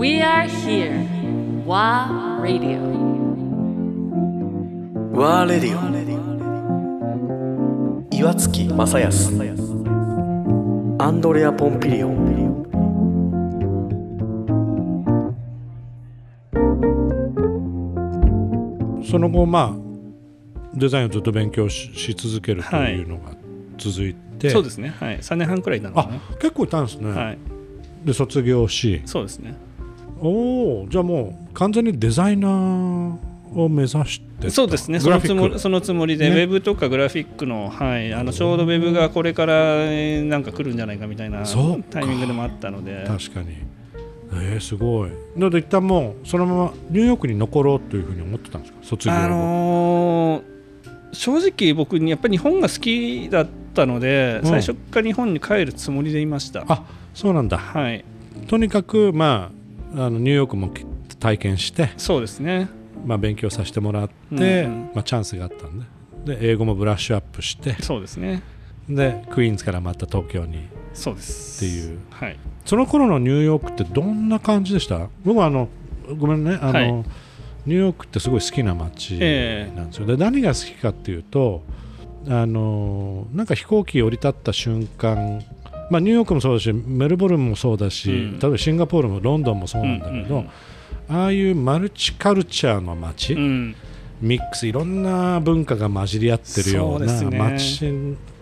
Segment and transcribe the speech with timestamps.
[0.00, 1.04] We are here.
[1.66, 2.80] WA Radio.
[5.12, 5.80] ワーレディオ
[8.10, 9.30] 岩月正康。
[10.98, 12.64] アンドレア・ポンピリオン。
[19.04, 19.76] その後まあ
[20.78, 23.32] デザインをずっと勉強しし続けるというのが
[23.76, 24.94] 続いて、そうですね。
[24.98, 25.18] はい。
[25.18, 27.38] 3年半くらいなのかあな結構いたんですね、はい。
[28.06, 29.02] で卒業し。
[29.04, 29.68] そうですね
[30.20, 33.18] おおじゃあもう完全にデザイナー
[33.54, 34.50] を目指してた。
[34.50, 34.98] そうですね。
[34.98, 36.36] グそのつもそのつもりで、ね。
[36.36, 41.42] ウェブとかグラフィックの,、はい、あのちょうどウェブがこれからえーなんか来るんじゃないかみたいな
[41.90, 43.04] タイミングでもあったので。
[43.06, 43.48] 確かに。
[44.32, 45.10] えー、すごい。
[45.36, 48.78] なので一旦もうそのままニューヨークに残ろうというふうに思ってたんですか？
[48.82, 50.50] 卒業後、あのー
[51.12, 54.48] 正直僕にやっぱり日本が好きだったので、うん。
[54.48, 56.64] 最初から日本に帰るつもりでいました。
[56.68, 56.84] あ
[57.14, 57.58] そうなんだ。
[57.58, 58.04] はい。
[58.46, 59.59] とにかくまあ
[59.92, 60.72] あのニューヨークも
[61.18, 62.68] 体験して、そうですね。
[63.04, 64.90] まあ、勉強させてもらって、うんうん。
[64.94, 65.86] まあ、チャンスがあったんで。
[66.36, 68.42] で英語もブラッシュアップしてそうですね。
[68.88, 70.68] でクイーンズからまた東京に。
[70.92, 71.64] そうです。
[71.64, 71.98] っていう。
[72.10, 72.36] はい。
[72.66, 75.08] その頃のニューヨークってどんな感じでした？
[75.24, 75.68] 僕はあの
[76.18, 76.58] ごめんね。
[76.60, 76.92] あの、はい。
[76.92, 79.76] ニューヨークってすごい好きな街ええ。
[79.76, 81.62] なんですよ、で何が好きかっていうと
[82.26, 85.42] あのなんか飛行機降り立った瞬間
[85.90, 88.38] まあ、ニューヨークもそうだしメルボルンもそうだし、うん。
[88.38, 90.50] 例えばシンガポールもロンドンもそうなんだけど、うんうん
[91.08, 93.76] ああいうマルチカルチャーの街、うん。
[94.20, 97.80] ミックスいろんな文化が混じり合ってるような街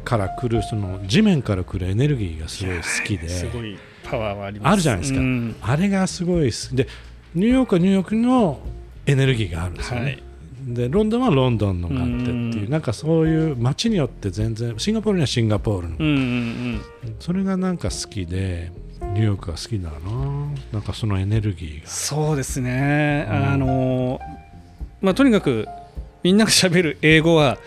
[0.04, 3.28] から来るその地面から来るエネルギーがすごい好きで。
[3.28, 4.72] すごいパワーはあります。
[4.72, 5.20] あるじゃないですか。
[5.20, 5.56] うん。
[5.62, 6.88] あれがすごいで
[7.34, 8.60] ニューヨークはニューヨークの
[9.06, 10.22] エネルギーがあるんですよね、はい
[10.74, 12.70] でロンドンはロンドンのがあってっていううん。
[12.70, 16.80] なんかそういう街によって全然シンガポールにはシンガポールの、うんうんうん。
[17.20, 19.98] それがなんか好きでニューヨークが好きだな。
[20.72, 21.88] なんかそのエネルギーが。
[21.88, 23.34] そうですね、うん。
[23.34, 24.20] あの
[25.00, 25.66] まあとにかく
[26.22, 27.58] みんなが喋る英語は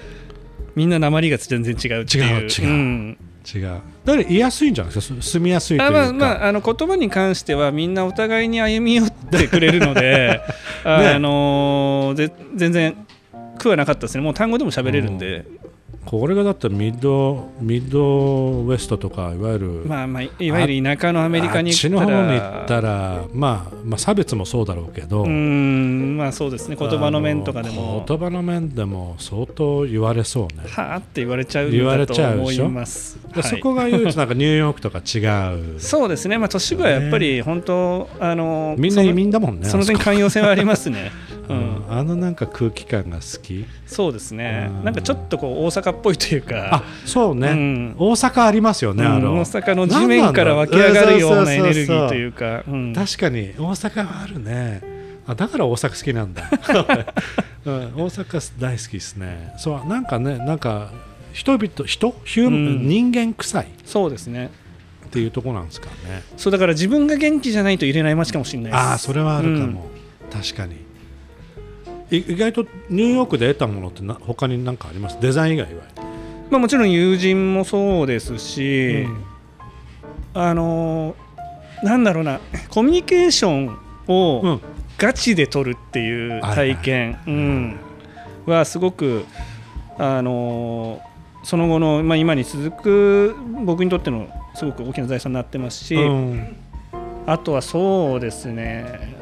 [0.75, 2.23] みんな訛りが全然違うっていう。
[2.23, 3.63] 違う違うん違う。
[3.63, 5.21] だから言いやすいんじゃないですか？
[5.21, 5.99] す住みやすいというか。
[5.99, 10.41] あまあまあ、あの言葉に関してはみんなお互いに歩み寄ってくれるので、
[10.83, 12.95] あのぜ全然
[13.57, 14.23] 苦はなかったですね。
[14.23, 15.45] もう単語でも喋れるんで、
[16.03, 22.25] これがだったらミッドミッドウエストとかいわゆるまあまあいわゆる田舎のアメリカに行ったら。
[22.33, 26.75] に行ったら、まあ、まあ差別もそうだろうけど、うーんまあそうですね。
[26.77, 32.65] 言葉の面とかであもの言葉の面でも相当言われそうね、はあって言われちゃうん言われちゃうでしょ？
[32.65, 32.75] はい。
[33.35, 35.19] でそこが唯一なんかニューヨークとか違
[35.75, 35.79] う。
[35.79, 41.11] そうですね、まあ、都市部はやっぱり本当、あのみんな移民だもんねそのその点寛容性はありますね。
[41.51, 41.61] ううん。
[41.61, 43.65] ん、あのなんか空気感が好き？
[43.85, 44.69] そうですね。
[44.69, 44.83] うん。
[44.85, 47.95] なんかちょっとこう大阪っぽいというあか、そうね、うん。
[47.97, 49.33] 大阪ありますよね、あの。
[49.33, 52.63] うん大阪の地面から湧き上がるようなエネルギーというか。
[52.95, 54.81] 確かに大阪はあるね。
[55.27, 56.49] あだから大阪好きなんだ、
[57.65, 59.53] うん、大阪大好きですね。
[59.59, 60.91] そうなんかねなんか
[61.31, 62.15] 人々人？
[62.25, 62.87] ヒューうん。
[62.87, 63.67] 人間臭い？
[63.85, 64.49] そうですね。
[65.05, 66.23] っていうところなんですかね。
[66.37, 68.81] そうだから自分が元気じゃないと入れない街かもしれないです。
[68.81, 69.89] ああそれはあるかも、
[70.31, 70.75] 確かに。
[70.75, 70.77] い
[72.11, 75.17] 意外とニューヨークで得たものってな他に何かあります？
[75.21, 75.83] デザイン以外は、
[76.49, 79.07] まあ、もちろん友人もそうですし、
[80.33, 81.15] あの
[81.83, 82.39] なんだろうな
[82.69, 83.77] コミュニケーションう
[84.07, 84.61] をん。
[84.97, 87.79] ガチで取るっていう体験、うん。
[88.45, 89.25] はすごく
[89.97, 91.01] あの
[91.43, 93.35] その後の、まあ、今に続く
[93.65, 96.55] 僕にとってのすごく大きな財産になってますし、うん。
[97.25, 99.17] あとはそうですね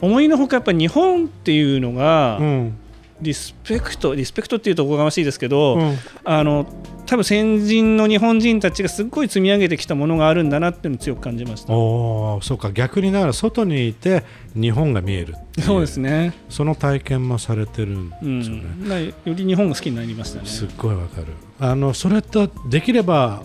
[0.00, 2.76] 思いのほかやっぱり日本っていうのが、うん。
[3.22, 5.96] リスペクトリスペクトっていうとおこがましいですけど、うん。
[6.24, 6.66] あの
[7.06, 11.72] 多分先人の日本人たちがすっごい積み上げてきたものがあるんだなっていうのを強く感じました。
[11.74, 12.72] おおそうか。
[12.72, 14.24] 逆にだから外にいて
[14.54, 20.46] 日本が見えるそうですね、その体験もされてるんうですよね、ん、だからより日本が好きになりましたね。
[20.46, 21.26] すっごいわかる。
[21.58, 23.42] あのそれってできれば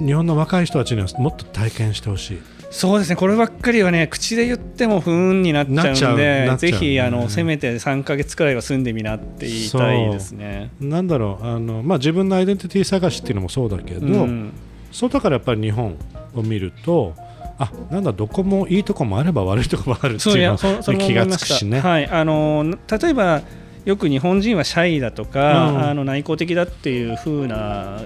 [0.00, 2.38] 日本の若い人たちにはもっと体験してほしい
[2.70, 10.70] そうですね、こればっかりはね、口で言っても不運になっちゃううんで、ぜひあねのせめて3か月くらいは住んでみなって言いたいですね。
[10.80, 14.52] なんだろうあの、まあ、自分のアイデンティティ探しっていうのもそうだけど、うん。
[14.92, 15.96] 外からやっぱり日本
[16.34, 17.14] を見ると
[17.58, 21.80] あなんだどこもいいとこもあれば悪いとこもあるってそういうの気がつくしね。
[21.80, 23.42] はい、あの例えば
[23.84, 25.88] よく日本人はシャイだとか、うん。
[25.88, 28.02] あの内向的だっていう風な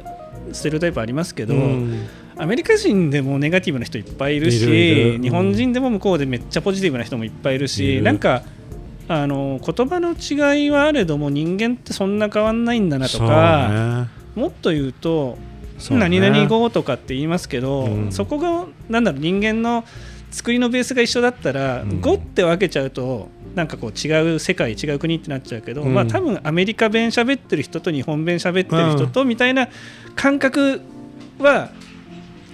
[0.52, 5.22] ステレオタイプありますけど、うんアメリカ人でもネガティブな人いっぱいいるしうん。
[5.22, 8.42] 日本人でも向こうでめっちゃポジティブな人もいっぱいいるしなんか
[9.08, 15.36] あの言葉の違いはあれども人間ってそんな変わんないんだなとか、もっと言うと
[15.78, 16.08] そうね。
[16.08, 18.12] 何々語とかって言いますけど、うん。
[18.12, 19.84] そこがなんだろう人間の
[20.30, 21.88] 作りのベースが一緒だったら、うん。
[22.00, 25.94] 5って分けちゃうとなんかこう違う世界違う国ってなっちゃうけど、うん。
[25.94, 29.68] まあ多分アメリカ弁喋ってる人と日本弁喋ってる人とみたいな
[30.14, 30.80] 感覚
[31.38, 31.70] は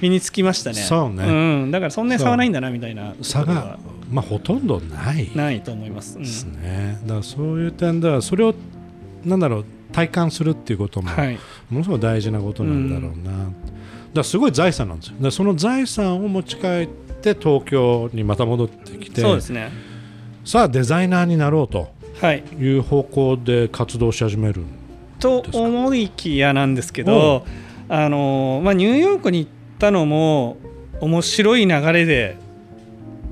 [0.00, 0.77] 身につきましたね。
[0.77, 1.67] そうね。
[1.67, 3.15] ん、だからそんなに差はないんだなみたいな。
[3.23, 3.79] 差が
[4.11, 5.31] まあ、ほとんどない。
[5.35, 6.17] ないと思います。
[6.17, 6.23] うん。
[6.23, 8.55] ですね、だからそういう点ではそれを
[9.25, 11.39] なんだろう体感するっていうこともはい、
[11.71, 13.53] ものすごい大事なことなんだろうな、だか
[14.15, 15.17] らすごい財産なんですよ。
[15.21, 16.89] だその財産を持ち帰っ
[17.21, 19.71] て東京にまた戻ってきてそうですね。
[20.45, 21.89] さあデザイナーになろうと
[22.21, 24.65] はい、いう方向で活動し始める
[25.21, 27.47] と思いきやなんですけど、
[27.89, 29.49] あのまあ、ニューヨークに行
[29.79, 30.57] ったのも
[31.01, 32.37] 面白い流れで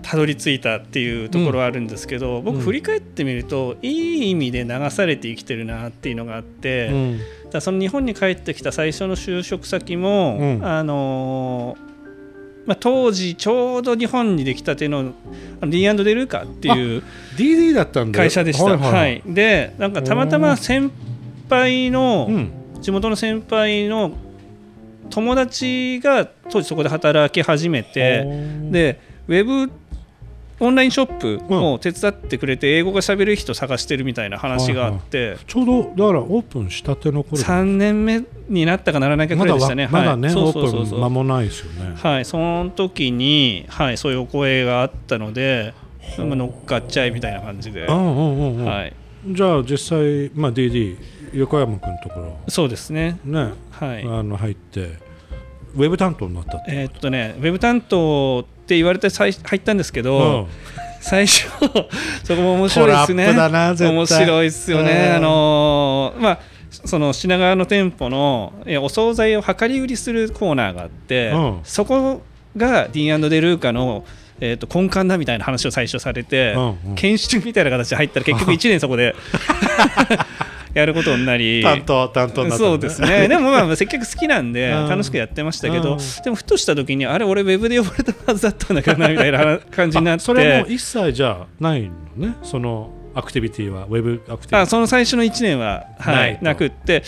[0.03, 2.45] たどり着いたっていうところはあるんですけど、うん。
[2.45, 7.21] 僕振り返ってみるといい意味で流されて生きてるなっていうのがあって、うん。
[7.51, 10.65] だその日本に帰ってきた最初の就職先も、うん。
[10.65, 11.77] あの
[12.67, 15.13] まあ、当時ちょうど日本にできたての
[15.61, 17.03] あの D& デルーカっていう
[17.37, 18.65] DD だった会社でした。
[18.65, 18.93] はいはい。
[18.93, 19.23] はい。
[19.27, 20.93] でなんかたまたま先
[21.49, 22.51] 輩の、うん。
[22.81, 24.13] 地元の先輩の
[25.17, 28.23] 友達が当時そこで働き始めて
[28.71, 29.73] でウェブ
[30.61, 37.43] オンラインショップを手伝ってくれて英語が喋る人探してるみたいな話があって、ちょうどだからオープンしたての頃。
[37.43, 39.77] 3年目になったかならないかくまだわらい。
[39.77, 39.89] でしたね。
[39.91, 45.75] まだね、はい、オープン間もないですよね、はい、その時に、はい、そういうお声があったので、
[46.19, 48.65] まあ乗っかっちゃえみたいな感じで、うんうんうんうん。
[48.65, 48.93] はい、
[49.29, 50.99] じゃあ実際、まあ、DD
[51.35, 52.39] 横山君のところ。
[52.49, 53.19] そうですね。
[53.25, 54.05] ね、はい。
[54.05, 55.05] あの入って
[55.77, 60.47] ウェブ担当になったえーっとね、ウェブ担当って言われて最入ったんですけど、うん。
[61.01, 61.47] 最初
[62.25, 63.33] そこも面白いですね。
[63.93, 65.17] 面白いですよね、うん。
[65.17, 66.39] あのーまあ
[66.69, 68.53] その品川の店舗の
[68.83, 71.61] お惣菜を量り売りするコーナーがあって、うん。
[71.63, 72.23] そこ
[72.57, 74.05] が D& デルーカの、
[74.41, 76.95] えー、と根幹だみたいな話を最初されて、うんうん。
[76.97, 79.15] 研修みたいな形で入ったら結局1年そこで
[80.77, 83.29] やることになり担当担当になったそうですね。
[83.29, 84.89] でもまあ接客好きなんでうん。
[84.89, 85.99] 楽しくやってましたけどうん。
[86.23, 90.23] でもふとした時にあれ俺ウェブで呼ばれたはずだったんだけどなみたいな感じになって。
[90.23, 91.83] あそれも一切じゃない
[92.19, 92.35] のね？
[92.43, 94.61] そのアクティビティはウェブアクティビティ。
[94.61, 97.03] あその最初の1年は、はないなくって。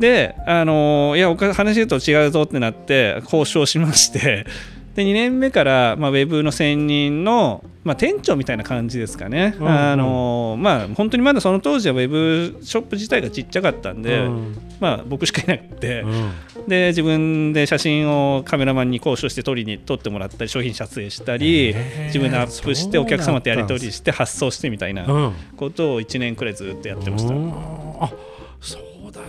[0.00, 4.44] で、あのーいやおか話言うと違うぞってなって交渉しまして
[4.94, 9.68] で2年目から、まあ、ウェブの専任の、まあ、店長みたいな感じですかね、うんうん。
[9.68, 14.56] あのーまあ、本当にまだその当時はウェブショップ自体がちっちゃかったんで、うん。
[14.78, 16.32] まあ、僕しかいなくて、うん。
[16.68, 21.74] で自分で写真をカメラマンに交渉して撮りに撮ってもらったり商品撮影したり
[22.06, 27.34] 自分でアップしてお客様とやり取りして発送してみたいなうんことを1年くらいずっとやってました。
[27.34, 27.52] うん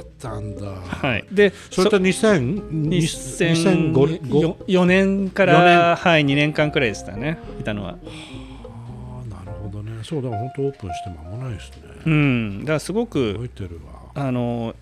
[0.01, 4.21] ったんだ、はい、でそれって2000 2005
[4.67, 7.91] 2004年か四ら、はい、2年間くらいでしたねいたのは。
[7.91, 10.03] あなるほどね。
[10.03, 11.77] そうだから本当オープンして間もないですね。
[12.05, 14.01] うん、だからすごく覚えてるわ。
[14.13, 14.75] あの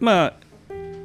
[0.00, 0.32] まあ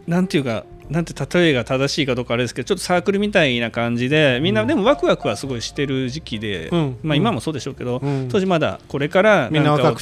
[0.08, 6.98] なんていうかなんて例えが正しいかどうかあれですけどちょっとサークルみたいな感じでみんなでもワクワクはすごいしてる時期で、うん。
[7.02, 8.28] まあ、今もそうでしょうけど、うん。
[8.30, 9.50] 当時まだこれから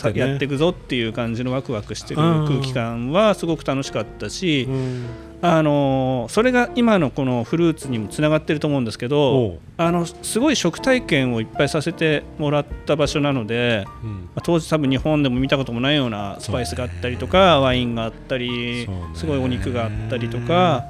[0.01, 2.47] かやっていくぞっていう感じのワクワクしてるうん。
[2.47, 5.05] 空気感はすごく楽しかったし、うん
[5.41, 9.59] あのそれが今のこのフルーツにもつながってると思うんですけおどう。
[9.77, 14.09] あのすごい食体験をいっぱいさせてもらった場所なので、うん。
[14.09, 20.83] まあ当時多分日本でも見たこともないようなスパイスがあったりとか、ワインがあったり、すごいお肉があったりとか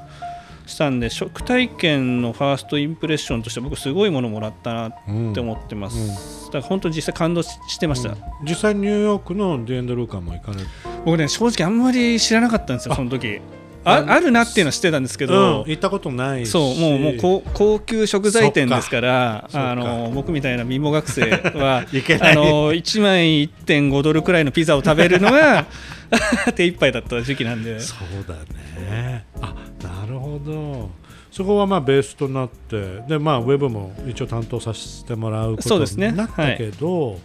[0.66, 4.92] したんで食体験のファーストインプレッションとして僕すごいものもらったなっ
[5.32, 10.66] て思ってます、だから本当に実際感動ししてました、実際ニューヨークのディエンドルーカーも行かれる。
[11.04, 13.40] 僕ね正直あんまり知らなかったんですよその時
[13.84, 21.78] ああるなっていうのは知ってたんですけど、行ったことないしそうもうもう高高級食材店ですからあの僕みたいな貧乏学生は
[22.20, 25.66] あの1枚1.5ドルくらいのピザを食べるのが
[26.54, 27.78] 手一杯だった時期なんで。
[27.80, 28.34] そうだ
[28.82, 29.24] ね。
[29.40, 30.90] あなるほど。
[31.30, 37.18] そこはまあベースとなってでまあウェブも一応担当させてもらうことになったけど、どう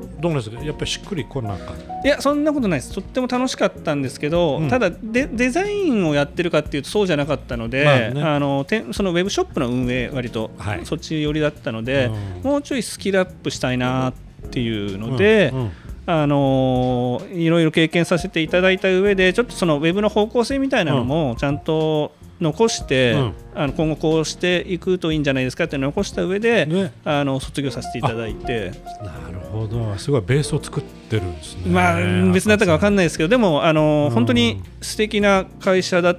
[0.00, 0.60] なんですか？
[0.62, 2.08] やっぱりしっくりこなかった？
[2.08, 2.94] いやそんなことないです。
[2.94, 4.68] とっても楽しかったんですけど、うん。
[4.68, 8.22] ただデデザインをやってるかっていうとそうじゃなかったので、まあね。
[8.22, 10.86] あのてそのウェブショップの運営割と、はい。
[10.86, 12.10] そっち寄りだったので、
[12.42, 12.50] うん。
[12.50, 14.14] もうちょいスキルアップしたいなっ
[14.50, 15.58] ていうので、うん。
[15.60, 15.70] うん。
[16.06, 23.34] あのいろいろ経験させていただいた上でちょっとそのウェブの方向性みたいなのもちゃんと残して、うん。
[23.52, 26.92] あの今後こうしていくといいんじゃないですかって残した上で、ね。
[27.04, 28.70] あの卒業させていただいて、
[29.02, 29.98] なるほど。
[29.98, 31.62] すごいベースを作ってるんですね。
[31.66, 31.96] まあ
[32.32, 34.14] 別になったか分かんないないですけどでもあの、うん。
[34.14, 36.18] 本当に素敵な会社だっ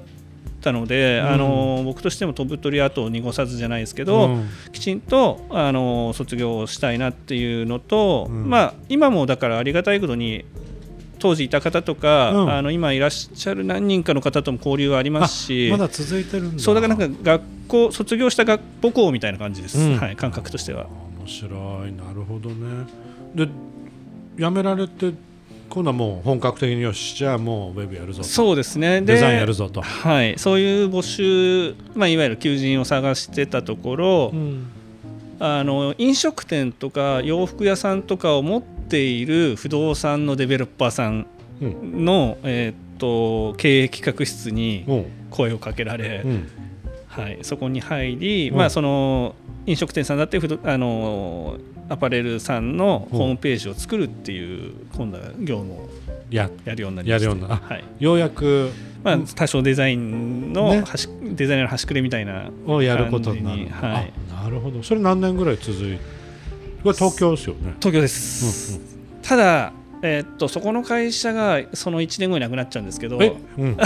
[0.61, 1.29] たので、うん。
[1.29, 4.49] あの僕としても飛ぶ鳥跡を濁さずじゃないですけど、うん。
[4.71, 8.49] きちんとあの卒業したいなっていうのと、うん。
[8.49, 10.45] まあ、今もだからありがたいことに
[11.21, 12.51] 当時いた方とか、うん。
[12.51, 16.61] あの今いらっしゃる何人かの方とも交流はありますしまだ続いてるんだ。
[16.61, 19.97] そうだからなんか学校卒業した学母校みたいな感じです、うん。
[19.97, 20.87] はい、感覚としては。
[21.19, 21.47] 面白
[21.87, 22.85] いなるほどね。
[23.35, 23.47] で
[24.37, 25.13] 辞められて
[25.69, 28.27] 今度はもう本格的によしじゃあもうウェブやるぞと。
[28.27, 29.01] そうですね。
[29.01, 34.67] でデザインやるぞと、はい、そういう募集、まあ、いわゆる求人を探してたところ、うん。
[35.43, 38.61] あの飲食店とか洋服屋さんとかを持っ
[38.91, 41.25] ている不動産のデベロッパーさん
[41.61, 42.05] うん。
[42.05, 44.93] の、えーっと経営企画室にう。
[44.95, 46.47] ん声をかけられ、うん。
[47.07, 48.57] はい、そこに入り、うん。
[48.57, 49.33] まあ、その
[49.65, 51.57] 飲食店さんだって不動あの
[51.87, 55.89] アパレルさんのホームページを作るっていう今度は業務を
[56.29, 57.55] ややるようになりましたやるような。
[57.55, 57.83] あはい。
[57.99, 58.71] ようやく
[59.03, 60.81] まあ、多少デザインのね。
[60.81, 64.13] 端、デザイナーの端くれみたいなをやることになるはい。
[64.31, 64.83] あなるほど。
[64.83, 66.20] それ何年ぐらい続いて
[66.83, 67.75] これ東京ですよね。
[67.79, 69.71] 東京です、うんただ、
[70.01, 73.77] えーっとそこの会社がその1年後になくなっちゃうんですけどえ、うん、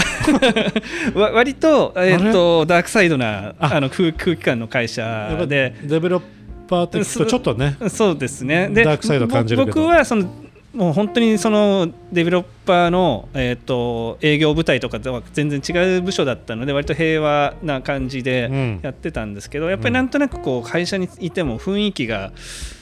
[1.14, 3.74] わ割と,、えーっとダークサイドなあ。
[3.74, 5.74] あの空空気感の会社ぱで。
[5.84, 6.22] デベロッ
[6.66, 8.70] パーって聞くとちょっとねそうですね。
[8.70, 10.28] でダークサイド感じる僕はその
[10.74, 18.80] もう本当にそのデベロッパーの、えーっと営業部隊とかとは全然違う部署だったので割と平和な感じでうん。
[18.82, 22.32] やってたんですけど、やっぱりなんとなくこう会社にいても雰囲気が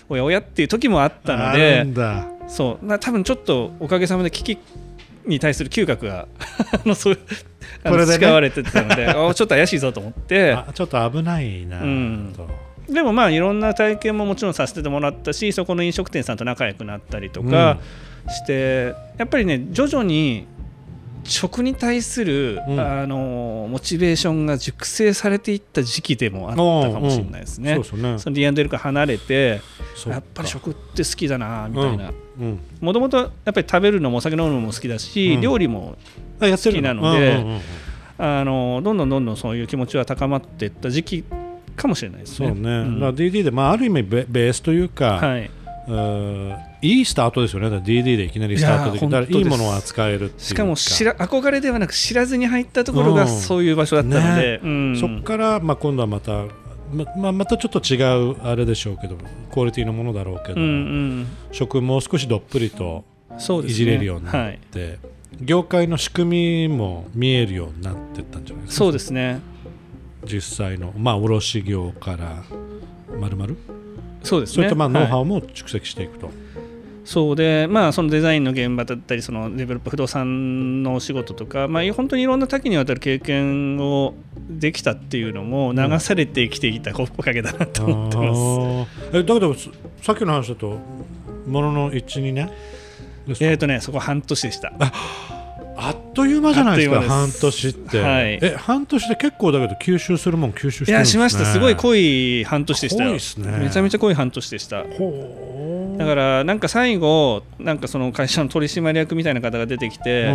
[0.08, 2.26] おやおやっていう時もあったのあでるんだ。
[2.48, 2.86] そう。
[2.86, 4.58] な多分ちょっとおかげさまで危機
[5.26, 6.28] に対する嗅覚が
[6.72, 7.18] あのそう
[7.82, 8.06] あのね。
[8.06, 10.52] 培われてたので あちょっと怪しいぞと思って。
[10.52, 12.34] あちょっと危ないなうん。
[12.36, 12.48] と。
[12.92, 17.78] でもまあいろんな体験ももちろんさせてもらったしそこの飲食店さんと仲良くなったりとか
[18.28, 20.46] して、やっぱりね徐々に
[21.24, 22.80] 食に対する、うん。
[22.80, 27.74] あのモチベーションが熟成されていった時期でもあったかもしれないですね。
[27.74, 28.18] そうですね。
[28.18, 29.60] その D&L から離れて
[30.06, 32.12] やっぱり食って好きだなみたいな。
[32.38, 32.60] うん。
[32.80, 35.40] もともとやっぱり食べるのもお酒飲むのも好きだし、うん。
[35.40, 35.96] 料理も
[36.40, 37.60] 好きなのでうんうんうん
[38.16, 41.24] あのどんどんどんどんそういう気持ちは高まっていった時期
[41.74, 42.48] かもしれないですね。
[42.48, 43.00] そうね、ん。
[43.00, 53.28] だから DD で、まあ、ある意味ベベースというか、はい、うんいいスタートですよね、DD でいきなりスタートできたらいいものを扱えるしかも知ら憧れではなく知らずに入ったところがうん。
[53.28, 54.96] そういう場所だったので、うん。
[54.98, 56.46] そこから、まあ、今度はまた、
[56.92, 57.96] ままあ、またちょっと違
[58.30, 59.16] うあれでしょうけど
[59.52, 61.26] クオリティのものだろうけど、うんうん。
[61.52, 63.04] 食もう少しどっぷりと
[63.64, 64.98] いじれるようになはい、って、
[65.40, 68.84] 業界の仕組みも見えるようになってったんじゃないですか？
[68.84, 69.40] そうですね。
[70.24, 72.42] 実際の、まあ、卸業から
[73.20, 73.56] まるまる？
[74.24, 76.30] そうですねそういったまあノウハはいウも蓄積していくと。
[77.04, 84.14] そうでまあそのデザインの現場だったりそのデベロップ不動産のお仕事とか、まあ、本当にいろんな多岐にわたる経験を
[84.48, 88.28] できたっていうのも流されてきていたおかげだなと思ってます。
[89.10, 89.68] あーえだけどさ
[90.00, 90.78] さっきの話だと
[91.46, 92.50] ものの12年
[93.28, 93.44] ですか？
[93.50, 94.72] えーとね、そこ半年でした。
[95.76, 97.02] あっという間じゃないですか。
[97.02, 98.38] 半年って、はい。
[98.42, 101.44] え半年で結構だけど吸収するもん吸収していや、るんです、ね、しました。
[101.44, 103.04] すごい濃い半年でした。
[103.04, 103.10] よ。
[103.10, 103.58] 濃いっすね。
[103.58, 104.84] めちゃめちゃ濃い半年でした。
[104.84, 110.28] だから、なんか最後、なんかその会社の取締役みたいな方が出てきて、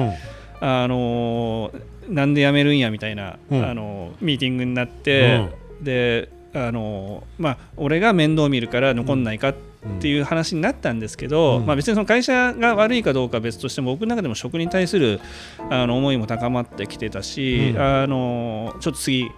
[0.62, 3.63] あのーなんで辞めるんやみたいな、うん。
[3.63, 5.48] あのーミーティングになって、
[5.81, 9.68] で、あのーまあ、俺が面倒見るから残んないかって
[10.07, 11.65] いう話になったんですけど、うん。
[11.65, 15.19] まあ、別にその会社が悪いかどうかは別としても僕の中でも食に対する
[15.69, 17.81] あの思いも高まってきてたし、うん。
[17.81, 19.31] あのちょっと次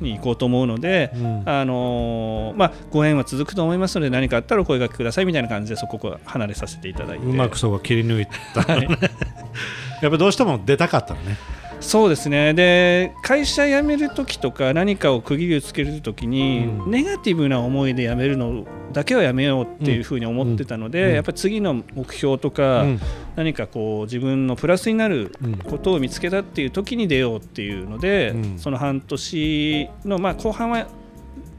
[0.00, 1.42] に行こうと思うので、うん。
[1.46, 7.24] あのまあ、ご縁は続くと思いますので何かあったらお声掛けくださいみたいな感じでそこを離れさせていただいて。
[7.24, 8.88] うまくそこ切り抜いた、はい。
[10.02, 11.36] やっぱどうしても出たかったのね。
[11.80, 12.54] そうですね。
[12.54, 16.90] で会社辞めるときとか何かを区切りをつけるときに、うん。
[16.90, 21.14] ネガティブな思いで辞めるのだけはやめようっていうふうに思ってたので、うん。
[21.14, 23.00] やっぱり次の目標とか、うん。
[23.36, 28.58] 何かこう自分のプラスになるうんことを見つけたっていう時に出ようっていうので、うん。
[28.58, 30.86] その半年の、まあ、後半は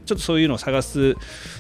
[0.05, 1.15] ちょっとそういうのを探す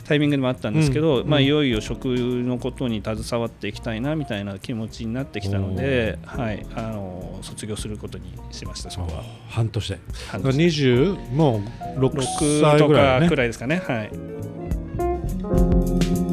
[0.05, 1.43] タイミングでもあったんですけど、まあ、うん。
[1.43, 9.23] うんいよいよ食のことに携わっていきたいなみたいな気持ちになってきたので、はい、あの卒業することにしましたそこは。
[9.49, 9.99] 半年で。
[10.29, 11.61] 半年20も
[11.97, 13.25] う6 6歳とぐらいね。
[13.27, 13.81] かくらいですかね。
[13.85, 14.11] はい
[15.85, 16.24] Thank you.